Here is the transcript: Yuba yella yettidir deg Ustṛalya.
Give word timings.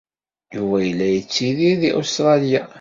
Yuba 0.55 0.77
yella 0.87 1.07
yettidir 1.09 1.75
deg 1.81 1.95
Ustṛalya. 1.99 2.61